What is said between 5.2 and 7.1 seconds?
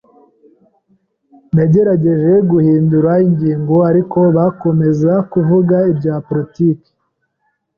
kuvuga ibya politiki.